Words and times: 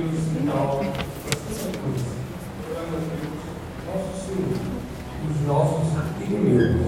Final 0.00 0.80
essa 0.80 1.68
cruz. 1.78 2.02
Nosso 3.86 4.26
Senhor 4.26 4.70
os 5.28 5.46
nossos 5.46 5.88
inimigos. 6.22 6.86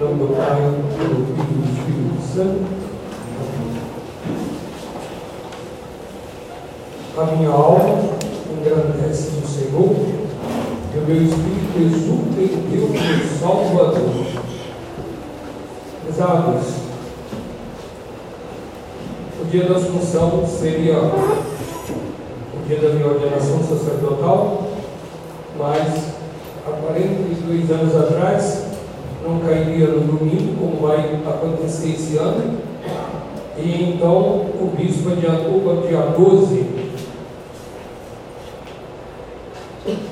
Nome 0.00 0.14
do 0.14 0.34
Pai, 0.34 0.60
do 0.62 0.80
Filho 0.96 1.26
e 1.36 1.68
Espírito 1.76 2.22
Santo. 2.34 2.64
A 7.18 7.36
minha 7.36 7.50
alma 7.50 8.16
engrandece 8.50 9.28
o 9.28 9.46
Senhor, 9.46 9.94
e 10.94 10.98
o 10.98 11.02
meu 11.06 11.22
espírito 11.22 11.78
exulta 11.78 12.40
em 12.40 12.54
Deus, 12.70 12.90
meu 12.90 13.38
Salvador. 13.38 14.26
Pesados, 16.06 16.66
o 19.38 19.44
dia 19.50 19.68
da 19.68 19.76
Assunção 19.76 20.46
seria 20.46 20.96
dia 22.70 22.78
da 22.78 22.94
minha 22.94 23.08
ordenação 23.08 23.58
sacerdotal, 23.64 24.62
mas 25.58 26.14
há 26.64 26.70
42 26.70 27.68
anos 27.68 27.96
atrás 27.96 28.66
não 29.26 29.40
cairia 29.40 29.88
no 29.88 30.00
domingo, 30.02 30.56
como 30.56 30.86
vai 30.86 31.20
acontecer 31.26 31.90
esse 31.90 32.16
ano, 32.16 32.58
e 33.58 33.90
então 33.90 34.16
o 34.16 34.72
bispo 34.76 35.10
adiantou 35.10 35.82
dia 35.82 35.98
12 36.16 36.80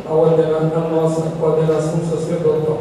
a, 0.04 0.12
ordena, 0.12 0.56
a 0.58 0.88
nossa 0.88 1.32
ordenação 1.40 2.00
sacerdotal. 2.10 2.80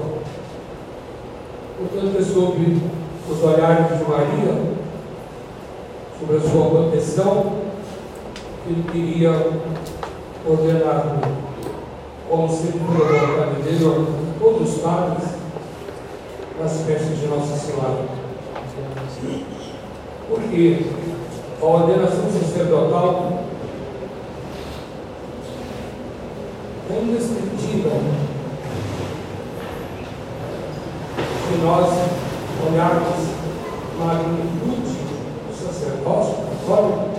Portanto, 1.78 2.17
é 2.17 2.23
sobre 2.23 2.81
os 3.30 3.44
olhares 3.44 3.95
de 3.95 4.03
Maria, 4.09 4.59
sobre 6.20 6.38
a 6.38 6.41
sua 6.41 6.66
proteção, 6.66 7.66
ele 8.70 8.84
queria 8.91 9.31
ordenar 10.45 11.20
como 12.30 12.49
sempre 12.49 12.80
foi 12.80 13.17
a 13.17 13.25
vontade 13.25 13.61
dele, 13.61 14.08
todos 14.38 14.69
os 14.69 14.81
padres, 14.81 15.30
nas 16.59 16.81
festas 16.81 17.17
de 17.17 17.27
Nossa 17.27 17.55
Senhora. 17.55 18.05
Porque 20.27 20.86
a 21.61 21.66
ordenação 21.66 22.30
sacerdotal 22.30 23.44
é 26.89 27.02
indescritível 27.02 27.92
se 31.47 31.58
nós 31.64 31.88
olharmos 32.70 33.38
a 33.99 34.05
magnitude 34.05 34.97
do 35.47 35.55
sacerdócio 35.55 36.36
católico, 36.36 37.17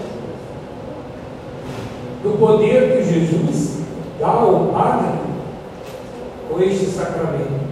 do 2.22 2.38
poder 2.38 2.96
que 2.96 3.12
Jesus 3.12 3.78
dá 4.18 4.28
ao 4.28 4.66
Padre 4.66 5.18
com 6.48 6.60
este 6.60 6.86
sacramento. 6.86 7.68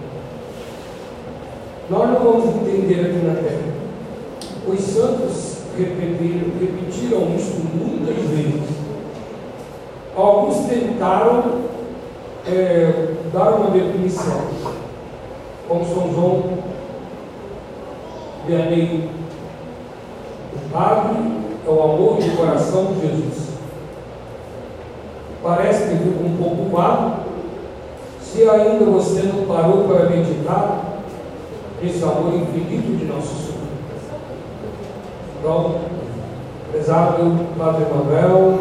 Nós 1.89 2.11
não 2.11 2.21
vamos 2.21 2.57
entender 2.57 3.01
aqui 3.01 3.27
na 3.27 3.35
terra. 3.35 3.77
Os 4.67 4.81
santos 4.81 5.59
repetiram, 5.77 6.51
repetiram 6.61 7.37
isso 7.37 7.63
muitas 7.75 8.17
vezes. 8.31 8.77
Alguns 10.17 10.67
tentaram 10.67 11.67
é, 12.47 13.15
dar 13.33 13.51
uma 13.51 13.71
definição, 13.71 14.41
como 15.69 15.85
São 15.85 16.13
João 16.13 16.45
Vianney, 18.47 19.11
o 20.55 20.71
Padre 20.73 21.17
é 21.67 21.69
o 21.69 21.83
amor 21.83 22.17
do 22.17 22.37
coração 22.37 22.93
de 22.93 23.01
Jesus. 23.01 23.46
Parece 25.47 25.85
que 25.85 25.97
fica 25.99 26.25
um 26.25 26.37
pouco 26.37 26.77
vago. 26.77 27.21
Se 28.21 28.43
ainda 28.51 28.85
você 28.87 29.23
não 29.23 29.47
parou 29.47 29.85
para 29.85 30.11
meditar 30.11 30.99
esse 31.81 32.03
amor 32.03 32.35
infinito 32.35 32.97
de 32.97 33.05
nosso 33.05 33.29
Senhor. 33.29 33.63
Então, 35.39 35.75
prezado 36.73 37.47
Padre 37.57 37.85
Manuel, 37.85 38.59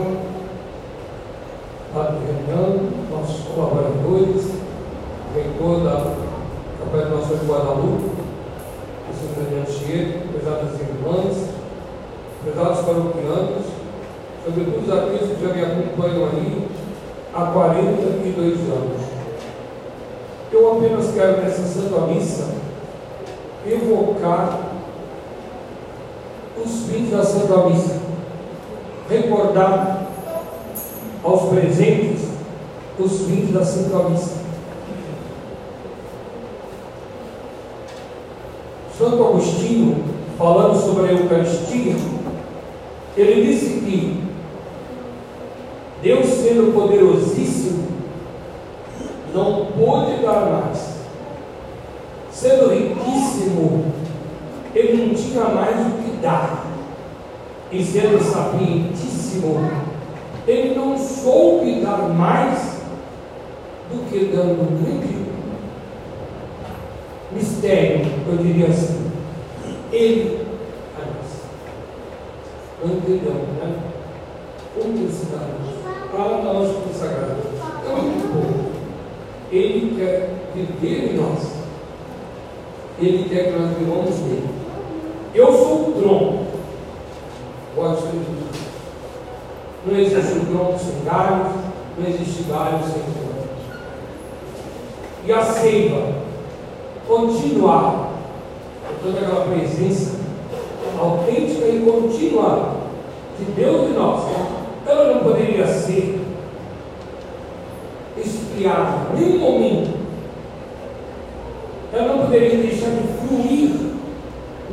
Padre 1.91 2.17
Renan, 2.27 2.77
nossos 3.09 3.47
colaboradores, 3.47 4.51
reitor 5.33 5.79
da 5.79 6.13
Capela 6.79 7.05
de 7.05 7.15
Nossa 7.15 7.35
de 7.35 7.45
Guadalupe, 7.47 8.11
o 9.09 9.71
Chiego, 9.71 10.27
prezadas 10.33 10.79
irmãs, 10.79 11.49
prezados 12.43 12.85
paroquianos, 12.85 13.65
sobretudo 14.45 14.93
aqueles 14.93 15.35
que 15.35 15.43
já 15.43 15.51
me 15.51 15.61
acompanham 15.63 16.25
aí 16.25 16.64
há 17.35 17.47
42 17.47 18.59
anos. 18.61 19.01
Eu 20.51 20.71
apenas 20.71 21.13
quero 21.13 21.41
nessa 21.41 21.63
Santa 21.63 22.07
Missa 22.07 22.47
evocar 23.67 24.59
os 26.63 26.85
fins 26.85 27.11
da 27.11 27.23
Santa 27.23 27.65
Missa, 27.67 27.99
recordar 29.09 30.07
aos 31.23 31.49
presentes 31.49 32.21
os 32.97 33.25
fins 33.25 33.51
da 33.51 33.65
Santa 33.65 34.09
Missa. 34.09 34.45
Santo 38.97 39.21
Agostinho, 39.21 40.05
falando 40.37 40.79
sobre 40.79 41.09
a 41.09 41.11
Eucaristia, 41.11 41.95
ele 43.17 43.45
disse 43.45 43.81
que 43.81 44.24
sendo 46.45 46.71
poderosíssimo, 46.73 47.87
não 49.33 49.65
pôde 49.65 50.21
dar 50.21 50.45
mais. 50.45 50.95
Sendo 52.31 52.69
riquíssimo, 52.69 53.85
ele 54.75 55.07
não 55.07 55.15
tinha 55.15 55.45
mais 55.45 55.75
o 55.87 56.03
que 56.03 56.17
dar. 56.21 56.67
E 57.71 57.83
sendo 57.83 58.23
sapientíssimo, 58.23 59.71
ele 60.47 60.75
não 60.75 60.95
soube 60.95 61.81
dar 61.81 62.09
mais 62.09 62.75
do 63.91 64.07
que 64.07 64.25
dando 64.25 64.83
grande 64.83 65.25
mistério, 67.31 68.05
eu 68.27 68.37
diria 68.37 68.67
assim. 68.67 69.11
Ele, 69.91 70.45
aliás, 70.95 71.41
não 72.83 72.97
entendemos, 72.97 73.47
né? 73.57 73.75
Humildade 74.77 75.74
para 76.15 76.41
nós 76.43 76.71
consagrados. 76.77 77.45
É 77.85 77.91
muito 77.91 78.33
bom. 78.33 78.71
Ele 79.51 79.95
quer 79.97 80.33
viver 80.55 81.11
em 81.11 81.17
nós. 81.17 81.51
Ele 82.99 83.29
quer 83.29 83.51
que 83.51 83.59
nós 83.59 83.77
vivamos 83.77 84.19
nele. 84.21 84.49
Eu 85.33 85.51
sou 85.51 85.89
o 85.89 86.01
tronco. 86.01 86.45
Gosto 87.75 88.07
de 88.07 89.91
Não 89.91 89.99
existe 89.99 90.39
um 90.39 90.45
tronco 90.45 90.79
sem 90.79 91.03
galhos, 91.03 91.53
não 91.97 92.07
existe 92.07 92.43
galho 92.43 92.79
sem 92.83 93.01
tronco. 93.01 93.49
E 95.25 95.33
a 95.33 95.43
seiva 95.43 96.13
continuar 97.05 98.11
toda 99.03 99.19
aquela 99.19 99.45
presença 99.45 100.19
autêntica 100.97 101.67
e 101.67 101.83
contínua 101.85 102.75
de 103.37 103.45
Deus 103.51 103.89
em 103.89 103.93
nós, 103.93 104.23
ela 104.95 105.13
não 105.13 105.23
poderia 105.23 105.67
ser 105.67 106.19
esfriada 108.17 109.13
em 109.13 109.19
nenhum 109.19 109.39
momento. 109.39 109.95
Ela 111.93 112.15
não 112.15 112.25
poderia 112.25 112.57
deixar 112.57 112.89
de 112.89 113.27
fluir 113.27 113.71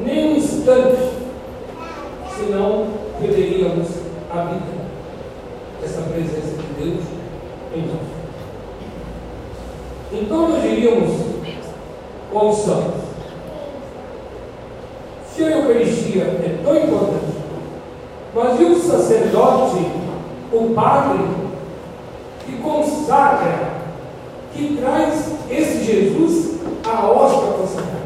nem 0.05 0.33
um 0.33 0.37
instante, 0.37 1.13
senão 2.37 2.87
perderíamos 3.21 3.89
a 4.31 4.45
vida, 4.45 4.83
essa 5.85 6.03
presença 6.03 6.57
de 6.57 6.85
Deus 6.85 7.05
em 7.75 7.83
nós. 7.83 8.13
Então 10.13 10.49
nós 10.49 10.63
diríamos 10.63 11.11
aos 12.35 12.59
santos, 12.59 13.03
se 15.35 15.45
a 15.45 15.51
Eucaristia 15.51 16.25
é 16.25 16.59
tão 16.63 16.77
importante, 16.77 17.33
mas 18.35 18.61
e 18.61 18.65
o 18.65 18.79
sacerdote, 18.79 19.92
o 20.53 20.75
padre, 20.75 21.25
que 22.45 22.57
consagra, 22.59 23.71
que 24.53 24.77
traz 24.77 25.35
esse 25.51 25.85
Jesus 25.85 26.61
à 26.85 27.11
hóstia 27.11 27.53
consagrada? 27.53 28.03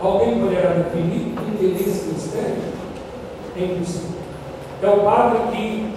Alguém 0.00 0.40
poderá 0.40 0.70
definir, 0.70 1.32
entender 1.32 1.80
esse 1.80 2.08
mistério? 2.08 2.62
É 3.56 3.64
impossível. 3.64 4.10
É 4.82 4.88
o 4.88 5.00
padre 5.00 5.38
que 5.52 5.94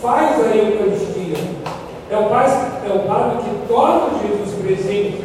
faz 0.00 0.40
a 0.40 0.56
Eucaristia. 0.56 1.36
É 2.10 2.18
o, 2.18 2.28
padre, 2.28 2.52
é 2.86 2.98
padre 3.06 3.38
que 3.38 3.68
torna 3.68 4.18
Jesus 4.18 4.54
presente 4.60 5.24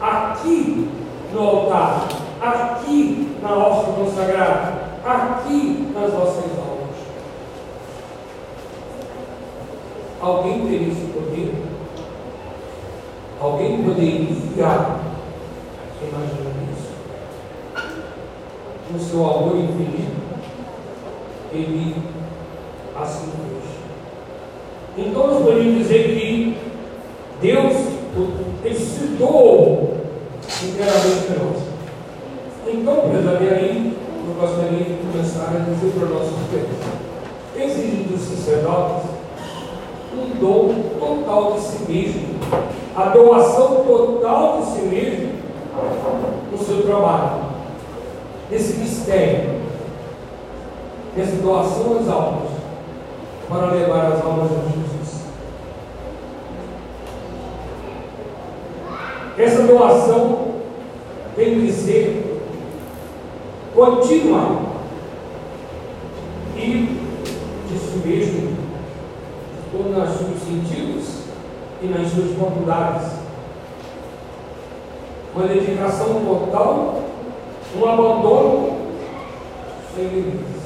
aqui 0.00 0.88
no 1.32 1.40
altar, 1.40 2.08
aqui 2.40 3.36
na 3.40 3.56
hóstia 3.56 3.92
consagrada, 3.92 4.72
aqui 5.04 5.88
nas 5.94 6.12
vossas 6.12 6.44
almas. 6.58 6.65
Alguém 10.20 10.66
teria 10.66 10.88
esse 10.88 11.06
poder? 11.12 11.54
Alguém 13.40 13.82
poderia 13.82 14.20
imaginar 14.20 14.96
isso? 16.72 16.90
No 18.92 18.98
seu 19.00 19.24
amor 19.24 19.56
infinito, 19.56 20.16
ele 21.52 21.96
assim 22.96 23.30
fez. 23.30 25.06
Então 25.06 25.26
nós 25.26 25.42
podemos 25.42 25.78
dizer 25.78 26.18
que 26.18 26.56
Deus 27.40 27.96
doou 29.18 29.96
inteiramente 30.62 31.26
para 31.26 31.44
nós. 31.44 31.62
Então, 32.66 33.10
prezaria 33.10 33.52
aí, 33.52 33.96
eu 34.26 34.34
gostaria 34.34 34.84
de 34.84 34.94
começar 34.94 35.54
a 35.54 35.70
dizer 35.70 35.92
para 35.98 36.08
nossos 36.08 36.36
filhos. 36.50 36.76
Exige 37.56 38.04
dos 38.04 38.20
sacerdotes 38.20 39.05
um 40.16 40.38
dom 40.40 40.74
total 40.98 41.52
de 41.52 41.60
si 41.60 41.92
mesmo, 41.92 42.36
a 42.96 43.04
doação 43.10 43.84
total 43.84 44.60
de 44.60 44.66
si 44.66 44.82
mesmo 44.82 45.32
no 46.50 46.58
seu 46.58 46.82
trabalho, 46.82 47.42
nesse 48.50 48.78
mistério, 48.78 49.60
nessa 51.16 51.36
doação 51.36 51.98
às 52.00 52.08
almas, 52.08 52.50
para 53.48 53.66
levar 53.72 54.12
as 54.12 54.24
almas 54.24 54.50
a 54.50 54.54
Jesus. 54.54 55.26
Essa 59.38 59.62
doação 59.64 60.46
tem 61.36 61.60
que 61.60 61.70
ser 61.72 62.40
contínua 63.74 64.62
e 66.56 66.98
de 67.68 67.78
si 67.78 67.98
mesmo 67.98 68.56
nos 69.96 70.16
seus 70.16 70.38
sentidos 70.40 71.22
e 71.82 71.86
nas 71.86 72.10
suas 72.10 72.36
faculdades. 72.36 73.12
Uma 75.34 75.46
dedicação 75.46 76.24
total, 76.24 77.02
um 77.76 77.88
abandono 77.88 78.76
sem 79.94 80.04
limites. 80.04 80.56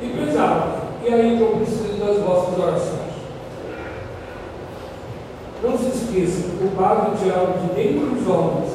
E 0.00 0.08
pesado, 0.08 0.72
e 1.04 1.12
aí 1.12 1.36
que 1.36 1.42
eu 1.42 1.56
preciso 1.56 1.98
das 1.98 2.18
vossas 2.18 2.58
orações. 2.58 3.08
Não 5.62 5.76
se 5.76 5.88
esqueça, 5.88 6.48
o 6.62 6.76
Padre 6.76 7.18
tirado 7.18 7.60
de 7.60 7.74
dentro 7.74 8.06
dos 8.10 8.28
homens 8.28 8.72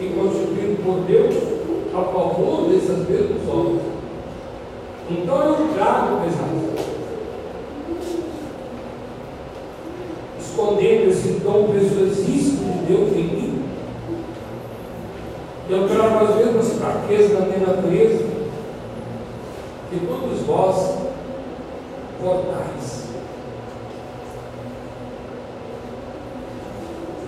e 0.00 0.06
constituído 0.08 0.82
por 0.84 1.00
Deus 1.00 1.34
a 1.92 2.04
favor 2.04 2.68
desses 2.68 3.08
mesmos 3.08 3.48
homens. 3.48 3.82
Então 5.10 5.42
eu 5.42 5.74
trago, 5.74 6.20
pesado, 6.22 6.95
escondendo 10.56 11.10
esse 11.10 11.40
dom 11.40 11.68
preciosíssimo 11.68 12.72
de 12.72 12.86
Deus 12.86 13.12
em 13.12 13.24
mim. 13.24 13.62
Eu 15.68 15.86
trago 15.86 16.24
as 16.24 16.36
mesmas 16.36 16.72
fraquezas 16.72 17.32
da 17.32 17.40
minha 17.44 17.58
natureza 17.58 18.24
que 19.90 20.00
todos 20.06 20.40
vós 20.46 20.96
portais. 22.22 23.06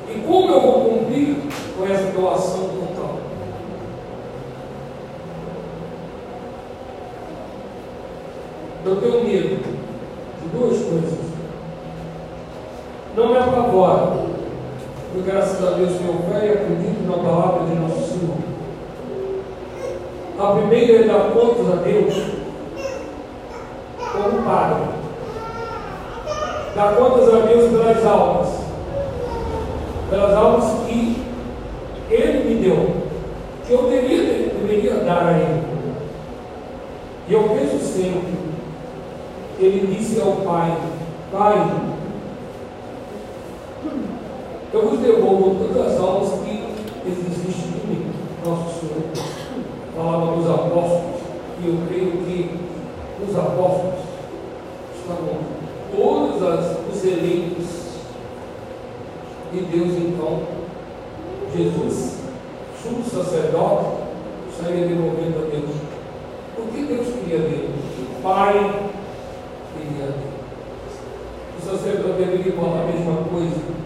E 0.09 0.21
como 0.21 0.51
eu 0.51 0.61
vou 0.61 0.85
cumprir 0.85 1.37
com 1.77 1.85
essa 1.85 2.11
doação 2.13 2.69
total? 2.69 3.19
Eu 8.87 8.97
tenho 8.97 9.25
medo 9.25 9.63
de 10.41 10.49
duas 10.49 10.83
coisas 10.83 11.29
não 13.19 13.31
me 13.31 13.37
apavora, 13.37 14.13
porque 15.13 15.29
graças 15.29 15.67
a 15.67 15.71
Deus 15.73 15.93
tenho 15.95 16.23
fé 16.31 16.47
e 16.47 16.53
acredito 16.53 17.05
na 17.05 17.19
palavra 17.19 17.67
de 17.67 17.75
nosso 17.75 18.13
Senhor. 18.13 18.37
Primeira 20.69 21.05
é 21.05 21.09
dar 21.09 21.31
contas 21.31 21.73
a 21.73 21.77
Deus 21.77 22.15
como 24.13 24.43
Padre. 24.43 24.85
Dar 26.77 26.95
contas 26.95 27.35
a 27.35 27.39
Deus 27.47 27.71
pelas 27.71 28.05
almas, 28.05 28.49
pelas 30.11 30.35
almas 30.35 30.87
que 30.87 31.23
Ele 32.11 32.45
me 32.45 32.63
deu, 32.63 32.97
que 33.67 33.73
eu 33.73 33.85
deveria, 33.85 34.51
deveria 34.51 34.95
dar 35.05 35.29
a 35.29 35.39
Ele. 35.39 35.63
E 37.29 37.33
eu 37.33 37.45
penso 37.45 37.79
sempre, 37.79 38.35
Ele 39.59 39.97
disse 39.97 40.21
ao 40.21 40.33
Pai, 40.33 40.77
Pai, 41.33 41.81
eu 44.75 44.87
vos 44.87 44.99
devolvo 44.99 45.65
todas 45.65 45.95
as 45.95 45.99
almas 45.99 46.29
que 46.45 46.63
existem 47.07 47.55
em 47.55 47.87
mim. 47.87 48.13
Nosso 48.45 48.81
Senhor 48.81 49.39
falava 49.99 50.37
dos 50.37 50.49
apóstolos, 50.49 51.21
e 51.61 51.67
eu 51.67 51.79
creio 51.89 52.13
que 52.13 52.51
os 53.21 53.37
apóstolos 53.37 53.99
estavam 54.95 55.39
todos 55.91 56.41
as, 56.41 56.77
os 56.89 57.05
eleitos 57.05 57.67
de 59.53 59.61
Deus, 59.63 59.89
então, 59.97 60.43
Jesus, 61.53 62.19
sumo 62.81 63.05
sacerdote, 63.05 63.87
estaria 64.53 64.87
devolvendo 64.87 65.45
a 65.45 65.51
Deus. 65.51 65.75
O 66.57 66.73
que 66.73 66.83
Deus 66.85 67.09
queria 67.09 67.39
dele? 67.39 67.75
Pai 68.23 68.53
queria 69.75 70.07
dele. 70.07 70.29
O 71.59 71.65
sacerdote 71.65 72.19
deveria 72.19 72.53
falar 72.53 72.83
a 72.83 72.87
mesma 72.87 73.25
coisa 73.25 73.79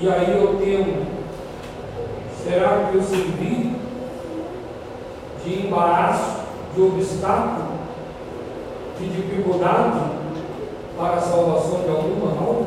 e 0.00 0.08
aí 0.08 0.38
eu 0.38 0.58
temo, 0.58 1.06
será 2.42 2.90
que 2.90 2.96
eu 2.96 3.02
servi 3.02 3.73
embaraço, 5.66 6.40
de 6.74 6.82
obstáculo, 6.82 7.66
de 8.98 9.08
dificuldade 9.08 10.00
para 10.96 11.14
a 11.14 11.20
salvação 11.20 11.80
de 11.82 11.90
alguma 11.90 12.30
alma? 12.30 12.66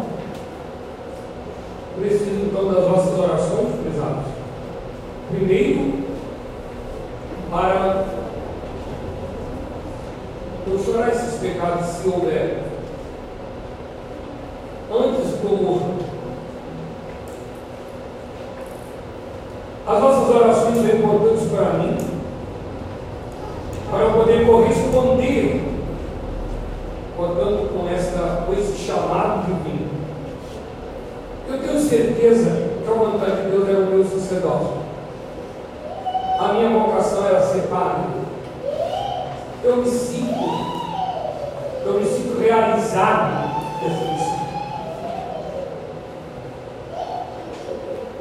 Preciso 1.99 2.45
então 2.45 2.71
das 2.71 2.85
vossas 2.85 3.19
orações, 3.19 3.75
pesados. 3.83 4.25
Primeiro, 5.29 6.07
para 7.49 8.05
chorar 10.97 11.09
esses 11.09 11.39
pecados 11.39 11.85
se 11.85 12.07
houver. 12.07 12.63
Antes 14.89 15.43
morra 15.43 15.97
As 19.85 20.01
nossas 20.01 20.35
orações 20.35 20.75
são 20.75 20.97
importantes 20.97 21.47
para 21.49 21.73
mim, 21.73 21.97
para 23.97 24.11
poder 24.11 24.45
corresponder, 24.45 25.63
portanto, 27.15 27.69
com, 27.73 27.89
essa, 27.89 28.43
com 28.45 28.53
esse 28.53 28.77
chamado 28.77 29.45
divino. 29.45 29.89
Eu 31.49 31.59
tenho 31.59 31.79
certeza 31.79 32.69
que 32.83 32.89
a 32.89 32.93
vontade 32.93 33.41
de 33.41 33.49
Deus 33.49 33.67
é 33.67 33.71
o 33.71 33.85
meu 33.87 34.05
sacerdote. 34.05 34.77
A 36.39 36.53
minha 36.53 36.69
vocação 36.69 37.25
era 37.25 37.41
ser 37.41 37.63
padre. 37.63 38.05
Eu 39.63 39.77
me 39.77 39.87
sinto, 39.87 40.45
eu 41.85 41.93
me 41.93 42.05
sinto 42.05 42.39
realizado 42.39 43.49
nessa 43.81 44.11
missão. 44.11 44.37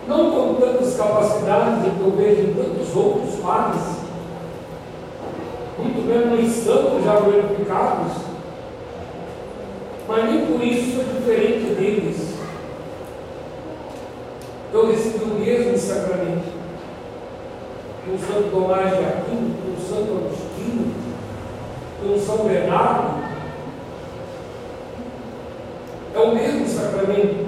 não 0.08 0.30
com 0.30 0.54
tantas 0.54 0.96
capacidades 0.96 1.82
que 1.82 2.00
eu 2.00 2.12
vejo 2.16 2.42
em 2.42 2.54
tantos 2.54 2.94
outros 2.94 3.34
padres, 3.42 4.05
muito 5.78 6.06
menos 6.06 6.50
santos 6.52 7.04
já 7.04 7.16
glorificados, 7.20 8.12
mas 10.08 10.24
nem 10.24 10.46
por 10.46 10.62
isso 10.62 10.96
sou 10.96 11.04
diferente 11.04 11.74
deles. 11.74 12.36
Eu 14.72 14.90
recebi 14.90 15.24
o 15.24 15.34
mesmo 15.34 15.78
sacramento 15.78 16.56
que 18.04 18.10
o 18.10 18.18
Santo 18.18 18.50
Tomás 18.50 18.96
de 18.96 19.04
Aquino, 19.04 19.54
que 19.54 19.82
Santo 19.82 20.12
Agostinho, 20.12 20.94
que 22.00 22.08
o 22.08 22.18
São 22.18 22.46
Bernardo. 22.46 23.26
É 26.14 26.18
o 26.18 26.34
mesmo 26.34 26.66
sacramento. 26.68 27.46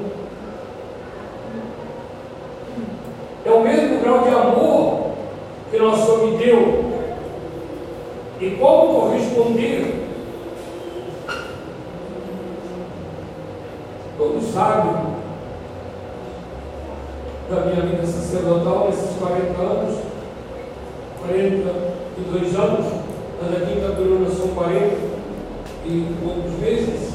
É 3.44 3.50
o 3.50 3.62
mesmo 3.62 4.00
grau 4.00 4.22
de 4.22 4.28
amor 4.28 5.10
que 5.70 5.78
nosso 5.78 6.04
Senhor 6.04 6.26
me 6.26 6.36
deu. 6.38 6.87
E 8.48 8.56
como 8.56 9.00
corresponder? 9.00 10.08
Todos 14.16 14.44
sabem 14.54 14.94
da 17.50 17.60
minha 17.66 17.82
vida 17.82 18.06
sacerdotal 18.06 18.86
nesses 18.86 19.18
40 19.18 19.60
anos, 19.60 19.98
42 21.20 22.56
anos, 22.56 22.86
mas 23.42 23.62
aqui 23.62 23.72
em 23.72 23.80
Catarina 23.82 24.30
são 24.30 24.48
40. 24.48 24.96
e 25.84 26.06
outros 26.26 26.58
meses, 26.58 27.12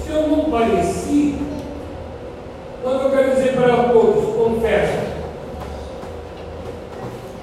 se 0.00 0.10
eu 0.12 0.28
não 0.28 0.44
pareci, 0.44 1.40
então 2.78 3.02
eu 3.02 3.10
quero 3.10 3.34
dizer 3.34 3.54
para 3.56 3.88
todos, 3.92 4.36
confesso, 4.36 5.08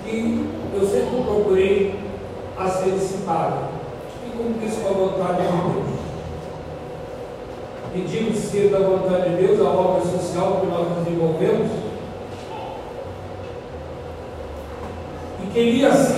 que 0.05 0.55
eu 0.75 0.85
sempre 0.85 1.23
procurei 1.23 1.95
a 2.57 2.69
ser 2.69 2.91
dissipado 2.91 3.69
e 4.25 4.37
cumprir 4.37 4.71
com 4.71 4.87
a 4.87 4.91
vontade 4.91 5.41
de 5.41 5.47
Deus. 5.73 5.95
Pedimos 7.93 8.37
ser 8.37 8.69
da 8.71 8.79
vontade 8.79 9.29
de 9.29 9.47
Deus 9.47 9.61
a 9.61 9.69
obra 9.69 10.01
social 10.05 10.59
que 10.59 10.67
nós 10.67 10.87
desenvolvemos 10.97 11.71
e 15.41 15.45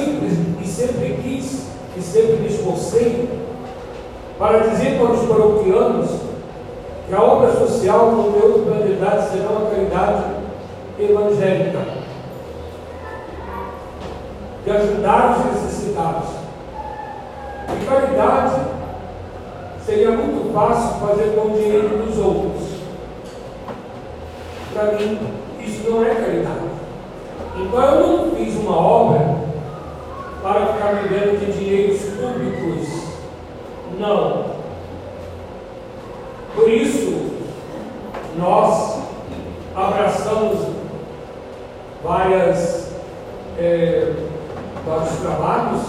sempre 0.07 0.29
e 0.61 0.67
sempre 0.67 1.19
quis 1.21 1.67
e 1.97 2.01
sempre 2.01 2.37
me 2.37 2.47
esforcei 2.47 3.29
para 4.39 4.59
dizer 4.59 4.99
para 4.99 5.11
os 5.11 5.27
paroquianos 5.27 6.09
que 7.07 7.15
a 7.15 7.21
obra 7.21 7.51
social 7.53 8.11
não 8.11 8.31
tem 8.31 8.41
outra 8.41 8.63
finalidade 8.63 9.29
senão 9.29 9.57
a 9.57 9.69
caridade 9.69 10.23
evangélica 10.99 11.79
de 14.63 14.71
ajudar 14.71 15.37
os 15.37 15.45
necessitados. 15.45 16.29
E 17.69 17.85
caridade 17.85 18.61
seria 19.85 20.11
muito 20.11 20.53
fácil 20.53 20.99
fazer 20.99 21.35
com 21.35 21.47
o 21.47 21.57
dinheiro 21.57 22.05
dos 22.05 22.17
outros. 22.17 22.67
Para 24.73 24.91
mim, 24.91 25.19
isso 25.61 25.89
não 25.89 26.03
é 26.03 26.13
caridade. 26.13 26.67
Então 27.55 27.81
eu 27.81 28.07
não 28.07 28.35
fiz 28.35 28.55
uma 28.55 28.77
obra 28.77 29.46
para 30.41 30.73
ficar 30.73 30.93
vivendo 31.03 31.39
de 31.39 31.51
dinheiros 31.57 32.01
públicos. 32.01 32.87
Não. 33.99 34.57
Por 36.55 36.69
isso, 36.69 37.31
nós 38.37 38.99
abraçamos 39.75 40.59
várias, 42.03 42.91
é, 43.57 44.13
vários 44.85 45.15
trabalhos, 45.17 45.81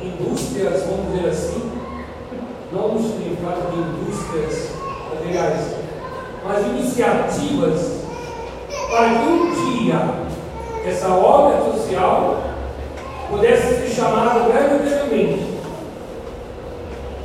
indústrias, 0.00 0.82
vamos 0.84 1.12
dizer 1.12 1.28
assim, 1.28 1.70
não 2.72 2.94
no 2.94 3.02
significado 3.02 3.70
de 3.70 3.78
indústrias 3.78 4.70
materiais, 5.10 5.74
mas 6.44 6.66
iniciativas 6.66 8.02
para 8.90 9.08
que 9.08 9.26
um 9.26 9.76
dia 9.76 10.22
essa 10.84 11.08
obra 11.08 11.72
social 11.72 12.51
pudesse 13.32 13.76
ser 13.76 13.88
chamada 13.88 14.40
verdadeiramente 14.40 15.42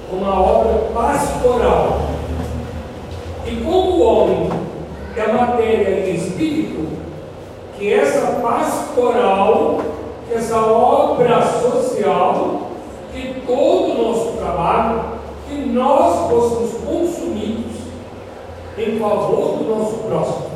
uma 0.10 0.42
obra 0.42 0.90
pastoral. 0.94 2.00
E 3.46 3.58
como 3.58 3.92
o 3.92 4.02
homem 4.02 4.50
é 5.18 5.28
matéria 5.28 6.10
e 6.10 6.16
espírito, 6.16 6.88
que 7.78 7.94
essa 7.94 8.40
pastoral, 8.42 9.82
que 10.28 10.36
essa 10.36 10.58
obra 10.58 11.42
social, 11.42 12.70
que 13.14 13.44
todo 13.46 13.92
o 13.92 14.08
nosso 14.08 14.38
trabalho, 14.38 15.02
que 15.50 15.56
nós 15.56 16.30
fôssemos 16.30 16.72
consumidos 16.86 17.82
em 18.78 18.98
favor 18.98 19.58
do 19.58 19.76
nosso 19.76 19.98
próximo, 19.98 20.52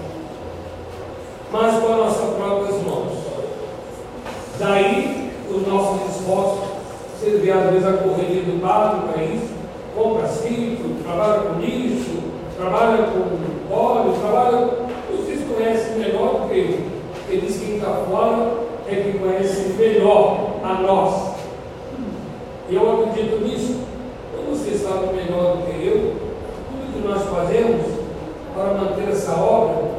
mas 1.51 1.75
com 1.77 1.93
a 1.93 1.97
nossa 1.97 2.25
próprias 2.37 2.83
mãos. 2.83 3.11
Daí 4.57 5.20
os 5.61 5.67
nossos 5.67 6.15
esforços, 6.15 6.71
vê 7.23 7.51
às 7.51 7.69
vezes 7.69 7.87
a 7.87 7.93
correria 7.93 8.41
do 8.43 8.61
padre 8.61 9.11
para 9.11 9.23
isso, 9.23 9.53
compra 9.95 10.27
cinto, 10.27 11.03
trabalha 11.03 11.41
com 11.41 11.59
lixo, 11.59 12.19
trabalha 12.57 13.03
com 13.03 13.73
óleo, 13.73 14.13
trabalha. 14.19 14.69
Vocês 15.11 15.41
conhecem 15.47 15.97
melhor 15.97 16.41
do 16.41 16.49
que 16.49 16.59
eu, 16.59 16.79
porque 17.13 17.37
diz 17.37 17.57
que 17.57 17.65
quem 17.65 17.75
está 17.75 17.93
fora 18.09 18.53
é 18.87 18.95
que 18.95 19.19
conhece 19.19 19.73
melhor 19.77 20.55
a 20.63 20.73
nós. 20.81 21.31
E 22.69 22.75
eu 22.75 23.03
acredito 23.03 23.43
nisso. 23.43 23.81
Como 24.35 24.55
você 24.55 24.71
sabe 24.75 25.13
melhor 25.13 25.57
do 25.57 25.63
que 25.63 25.85
eu, 25.85 26.15
tudo 26.69 26.93
que 26.93 27.07
nós 27.07 27.23
fazemos 27.23 27.85
para 28.55 28.73
manter 28.73 29.09
essa 29.11 29.33
obra, 29.33 29.91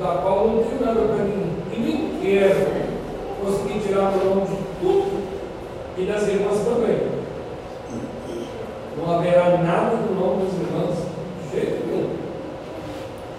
da 0.00 0.20
qual 0.22 0.46
não 0.46 0.62
tenho 0.62 0.84
nada 0.84 1.00
para 1.00 1.24
mim, 1.24 1.52
e 1.72 1.78
nem 1.78 2.10
quero 2.22 2.84
consegui 3.44 3.80
tirar 3.80 4.12
o 4.12 4.24
nome 4.24 4.46
de 4.46 4.56
tudo 4.80 5.22
e 5.98 6.06
das 6.06 6.26
irmãs 6.28 6.58
também. 6.64 7.24
Não 8.96 9.14
haverá 9.14 9.58
nada 9.58 9.96
do 9.96 10.14
nome 10.14 10.44
das 10.44 10.54
irmãs, 10.54 10.98
de 11.42 11.60
jeito 11.60 11.86
nenhum. 11.86 12.10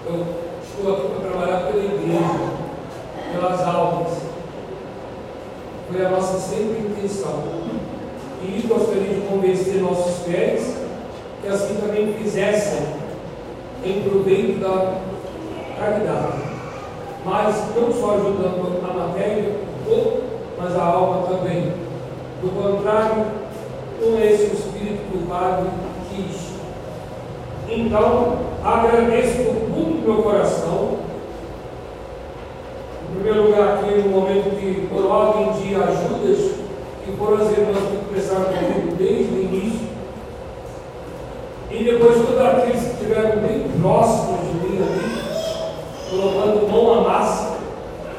Eu 0.06 0.26
estou 0.62 0.94
aqui 0.94 1.08
para 1.08 1.30
trabalhar 1.30 1.72
pela 1.72 1.84
igreja, 1.84 2.20
pelas 3.32 3.62
almas. 3.62 4.14
Foi 5.92 6.06
a 6.06 6.10
nossa 6.10 6.40
sempre 6.40 6.88
intenção. 6.88 7.44
E 8.44 8.68
gostaria 8.68 9.16
de 9.16 9.22
convencer 9.28 9.82
nossos 9.82 10.24
fiéis 10.24 10.76
que 11.42 11.48
assim 11.48 11.76
também 11.76 12.14
fizessem 12.14 12.86
em 13.84 14.04
proveito 14.04 14.60
da 14.60 15.00
caridade. 15.80 16.56
Mas 17.24 17.56
não 17.76 17.92
só 17.92 18.16
ajudando 18.16 18.84
a 18.88 18.94
matéria, 18.94 19.65
mas 20.58 20.76
a 20.76 20.84
alma 20.84 21.28
também. 21.28 21.74
Do 22.42 22.50
contrário, 22.50 23.26
não 24.02 24.18
é 24.20 24.32
esse 24.32 24.44
o 24.44 24.54
espírito 24.54 25.12
que 25.12 25.18
o 25.18 25.28
Padre 25.28 25.70
quis. 26.10 26.56
Então, 27.70 28.38
agradeço 28.64 29.44
por 29.44 29.54
fundo 29.54 30.02
do 30.02 30.08
meu 30.08 30.24
coração. 30.24 31.00
Em 33.10 33.16
primeiro 33.16 33.48
lugar, 33.48 33.76
aqui 33.76 34.02
no 34.02 34.10
momento 34.10 34.60
que 34.60 34.88
por 34.88 35.06
ordem 35.06 35.54
de 35.54 35.76
ajudas, 35.76 36.52
que 37.04 37.12
foram 37.18 37.38
as 37.38 37.52
irmãs 37.52 37.78
que 37.78 38.06
começaram 38.08 38.46
comigo 38.46 38.96
desde 38.98 39.34
o 39.34 39.42
início. 39.42 39.88
E 41.72 41.84
depois 41.84 42.16
todos 42.16 42.42
aqueles 42.42 42.82
que 42.82 42.94
estiveram 42.94 43.42
bem 43.42 43.66
próximos 43.82 44.40
de 44.42 44.54
mim 44.54 44.78
ali, 44.82 45.16
colocando 46.10 46.72
mão 46.72 46.94
à 46.94 47.02
massa, 47.10 47.58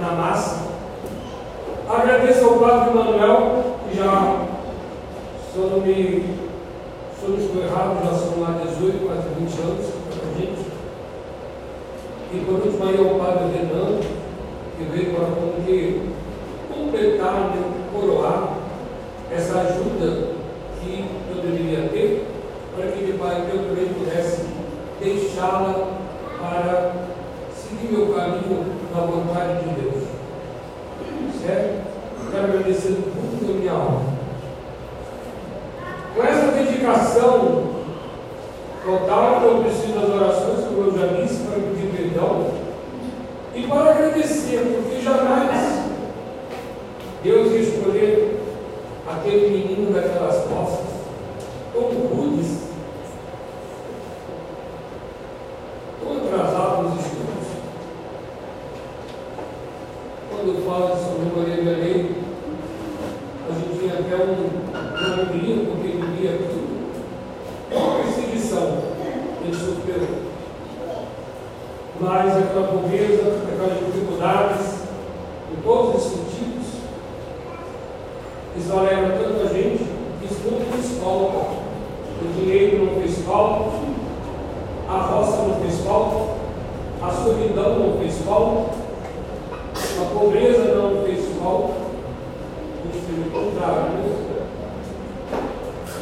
na 0.01 0.13
massa, 0.13 0.66
Agradeço 1.89 2.45
ao 2.45 2.59
Padre 2.59 2.95
Manuel, 2.95 3.63
que 3.89 3.97
já, 3.97 4.47
se 5.53 5.57
eu 5.57 5.71
não 5.71 5.81
me, 5.81 6.25
se 7.15 7.45
estou 7.45 7.63
errado, 7.63 8.05
já 8.05 8.13
são 8.13 8.41
lá 8.41 8.59
18, 8.65 9.07
quase 9.07 9.29
20 9.39 9.61
anos 9.61 9.87
com 9.87 10.27
a 10.27 10.41
gente. 10.41 10.67
E 12.33 12.45
por 12.45 12.55
último 12.55 12.89
aí 12.89 12.99
ao 12.99 13.21
Padre 13.21 13.57
Renan, 13.57 14.01
que 14.77 14.85
veio 14.85 15.15
para 15.15 15.27
como 15.27 15.63
que 15.65 16.11
completar, 16.75 17.51
né, 17.51 17.63
coroar 17.63 17.76
a 72.67 72.69
pobreza, 72.69 73.23
daquelas 73.47 73.79
dificuldades, 73.79 74.83
em 75.53 75.63
todos 75.63 75.95
os 75.95 76.11
sentidos. 76.11 76.67
Isso 78.57 78.73
alegra 78.73 79.19
tanta 79.19 79.55
gente 79.55 79.85
que 80.19 80.27
isso 80.27 80.51
não 80.51 80.61
fez 80.61 80.99
falta. 80.99 81.67
O 82.23 82.41
dinheiro 82.41 82.87
não 82.87 83.01
fez 83.01 83.19
falta, 83.25 83.71
a 84.89 84.99
roça 84.99 85.43
não 85.43 85.61
fez 85.61 85.81
falta, 85.81 86.33
a 87.03 87.11
solidão 87.11 87.79
não 87.79 87.99
fez 87.99 88.19
falta, 88.25 88.71
a 90.01 90.19
pobreza 90.19 90.75
não 90.75 91.05
fez 91.05 91.27
falta, 91.39 91.75
muito 92.83 93.29
o 93.29 93.31
contrário, 93.31 93.93
né? 93.93 94.17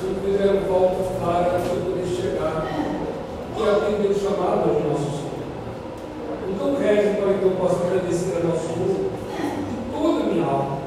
não 0.05 0.15
fizeram 0.25 0.61
falta 0.69 1.03
para 1.19 1.59
poder 1.59 2.07
chegar 2.07 2.67
e 3.57 3.63
atender 3.63 4.09
o 4.09 4.15
chamada 4.15 4.73
de 4.73 4.89
nossos 4.89 5.14
então, 6.55 6.75
grande 6.75 7.09
ao 7.09 7.15
qual 7.17 7.31
eu 7.31 7.51
posso 7.59 7.83
agradecer 7.83 8.37
a 8.37 8.47
nosso 8.47 8.69
Senhor 8.69 9.11
de 9.69 9.75
toda 9.91 10.23
a 10.23 10.27
minha 10.27 10.45
alma. 10.47 10.79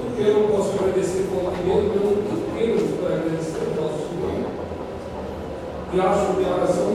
Porque 0.00 0.22
eu 0.22 0.34
não 0.34 0.48
posso 0.48 0.72
agradecer 0.72 1.28
com 1.30 1.46
a 1.46 1.52
minha, 1.52 1.76
eu 1.76 1.94
não 1.94 2.58
tenho 2.58 2.96
para 2.98 3.16
agradecer 3.16 3.60
ao 3.60 3.82
nosso 3.82 3.98
Senhor. 4.08 4.50
E 5.94 6.00
acho 6.00 6.34
que 6.34 6.44
a 6.44 6.54
oração 6.56 6.91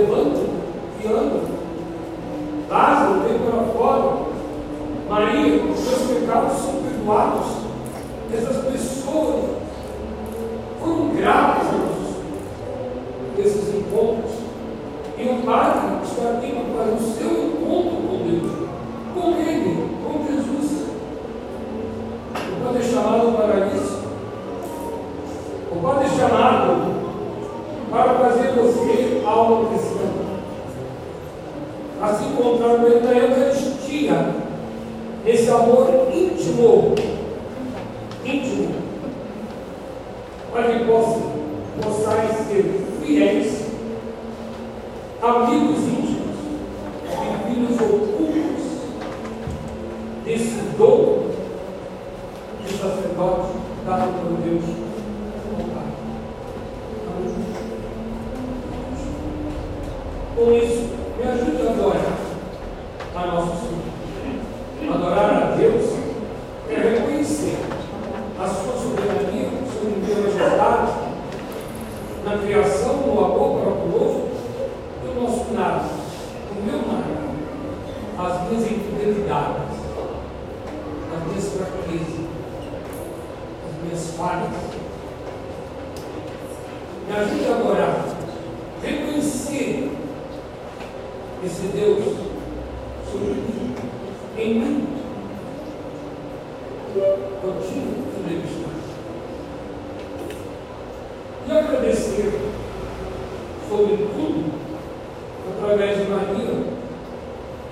levanto 0.00 0.46
e 1.02 1.06
anda, 1.06 1.40
Lázaro 2.68 3.20
vem 3.20 3.38
para 3.38 3.64
fora. 3.72 4.30
Maria, 5.08 5.64
os 5.64 5.78
seus 5.78 6.02
pecados 6.02 6.58
são 6.58 6.74
perdoados. 6.82 7.46
Essas 8.32 8.64
pessoas 8.64 9.44
foram 10.78 11.08
graves, 11.16 11.66
Jesus 11.66 12.16
desses 13.36 13.74
encontros. 13.74 14.30
E 15.18 15.22
o 15.28 15.42
Padre 15.44 15.96
está 16.04 16.30
aqui 16.30 16.52
para 16.52 16.94
o 16.94 17.00
seu 17.00 17.30
encontro 17.30 17.96
com 18.06 18.16
Deus, 18.24 18.52
com 19.14 19.36
Ele, 19.40 19.88
com 20.04 20.26
Jesus. 20.26 20.86
O 22.36 22.64
Padre 22.64 22.82
chamado 22.84 23.36
para 23.36 23.66
isso. 23.66 24.00
O 25.72 25.82
Padre 25.82 26.08
chamado 26.08 27.00
para 27.90 28.14
fazer 28.14 28.52
você. 28.52 28.69
Paulo 29.40 29.68
cristã. 29.68 30.04
Assim, 32.02 32.28
encontrando 32.32 32.84
o 32.84 32.88
Evangelho, 32.88 33.34
que 33.34 33.40
existia 33.40 34.34
esse 35.26 35.50
amor 35.50 36.08
íntimo 36.12 36.94
criação 72.50 72.89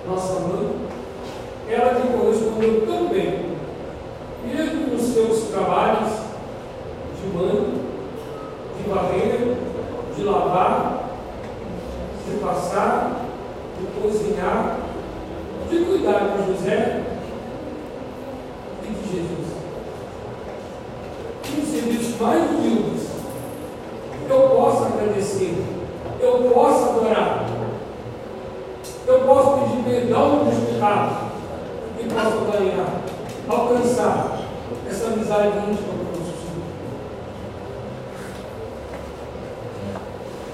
nossa 0.09 0.41
mãe, 0.41 0.71
ela 1.69 1.95
que 1.95 2.09
correspondeu 2.09 2.87
tão 2.87 3.08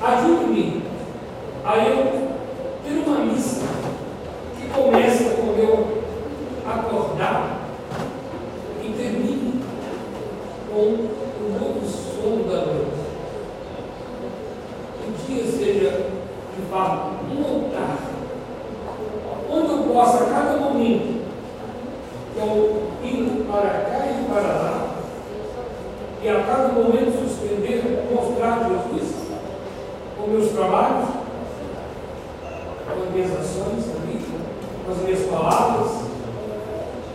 ajude-me. 0.06 0.82
Aí 1.64 1.88
eu 1.88 2.23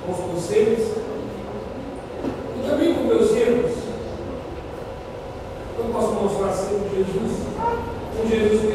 aos 0.09 0.19
conselhos 0.19 0.87
e 2.57 2.67
também 2.67 2.93
com 2.93 3.03
meus 3.03 3.31
erros. 3.35 3.71
Eu 5.77 5.85
posso 5.93 6.13
mostrar 6.13 6.51
sempre 6.51 6.89
Jesus, 6.97 7.43
com 8.17 8.27
Jesus 8.27 8.68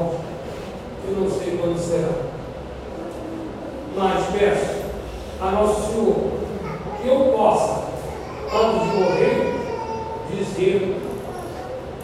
a 0.00 0.04
minha 0.04 0.10
morte, 0.10 0.16
que 1.04 1.12
não 1.12 1.30
sei 1.30 1.58
quando 1.58 1.78
será. 1.78 2.08
Mas 3.96 4.26
peço 4.32 4.80
a 5.40 5.50
Nosso 5.50 5.92
Senhor 5.92 6.14
que 7.00 7.08
eu 7.08 7.32
possa, 7.36 7.84
antes 8.52 8.90
de 8.90 8.96
morrer, 8.96 9.60
dizer, 10.30 11.02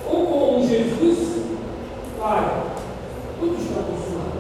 ou 0.08 0.26
com 0.26 0.66
Jesus, 0.66 1.44
Pai, 2.18 2.62
tudo 3.38 3.56
está 3.56 3.82
consumado. 3.82 4.36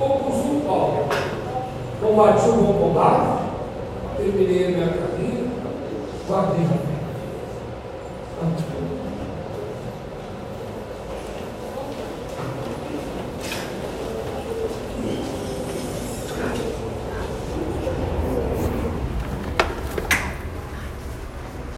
Ou 0.00 0.08
com 0.18 0.32
São 0.32 0.60
Paulo, 0.60 1.08
combati 2.00 2.48
o 2.48 2.52
bom 2.52 2.88
combate, 2.88 3.42
terminei 4.16 4.64
a 4.64 4.68
minha 4.68 4.88
carreira, 4.88 5.48
guardei 6.26 6.87